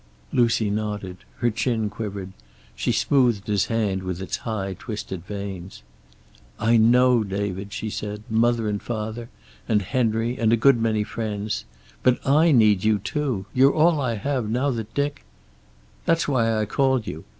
Lucy 0.33 0.71
nodded. 0.71 1.17
Her 1.37 1.51
chin 1.51 1.87
quivered. 1.91 2.31
She 2.75 2.91
smoothed 2.91 3.45
his 3.45 3.67
hand, 3.67 4.01
with 4.01 4.19
its 4.19 4.37
high 4.37 4.73
twisted 4.79 5.23
veins. 5.27 5.83
"I 6.59 6.77
know, 6.77 7.23
David," 7.23 7.71
she 7.71 7.91
said. 7.91 8.23
"Mother 8.27 8.67
and 8.67 8.81
father, 8.81 9.29
and 9.69 9.83
Henry, 9.83 10.39
and 10.39 10.51
a 10.51 10.57
good 10.57 10.81
many 10.81 11.03
friends. 11.03 11.65
But 12.01 12.17
I 12.27 12.51
need 12.51 12.83
you, 12.83 12.97
too. 12.97 13.45
You're 13.53 13.75
all 13.75 14.01
I 14.01 14.15
have, 14.15 14.49
now 14.49 14.71
that 14.71 14.91
Dick" 14.95 15.23
"That's 16.07 16.27
why 16.27 16.57
I 16.57 16.65
called 16.65 17.05
you. 17.05 17.23